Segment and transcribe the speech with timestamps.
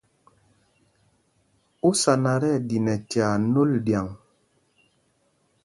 [1.87, 4.07] Ú sá ná tí ɛɗi nɛ tyaa nôl ɗyaŋ?